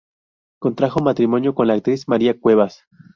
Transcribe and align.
Contrajo 0.59 0.99
matrimonio 1.03 1.53
con 1.53 1.67
la 1.67 1.75
actriz 1.75 2.07
María 2.07 2.39
Cuevas. 2.39 2.87